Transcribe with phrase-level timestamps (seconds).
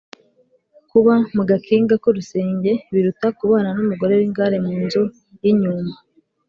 [0.89, 5.03] kuba mu gakinga k’urusenge, biruta kubana n’umugore w’ingare mu nzu
[5.43, 5.97] y’inyumba